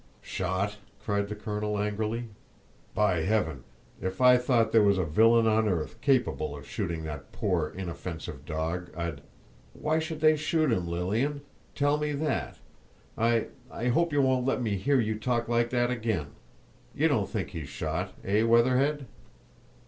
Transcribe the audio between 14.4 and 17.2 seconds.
let me hear you talk like that again. You